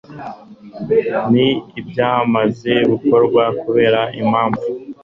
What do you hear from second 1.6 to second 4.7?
ibyamaze gukorwa kubera impamvu